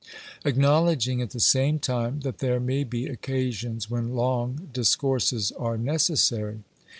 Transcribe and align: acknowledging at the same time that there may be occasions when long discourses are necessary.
acknowledging 0.43 1.21
at 1.21 1.29
the 1.29 1.39
same 1.39 1.77
time 1.77 2.21
that 2.21 2.39
there 2.39 2.59
may 2.59 2.83
be 2.83 3.05
occasions 3.05 3.87
when 3.87 4.15
long 4.15 4.67
discourses 4.73 5.51
are 5.51 5.77
necessary. 5.77 6.63